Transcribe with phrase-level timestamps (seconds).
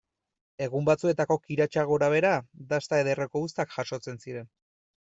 [0.67, 2.33] Egun batzuetako kiratsa gorabehera,
[2.75, 4.55] dasta ederreko uztak jasotzen ziren.